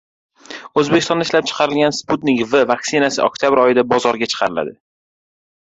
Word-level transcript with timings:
O‘zbekistonda 0.81 1.27
ishlab 1.27 1.49
chiqarilgan 1.51 1.95
«Sputnik 1.99 2.41
V» 2.55 2.63
vaksinasi 2.73 3.23
oktyabr 3.29 3.63
oyida 3.67 3.87
bozorga 3.95 4.33
chiqariladi 4.35 4.77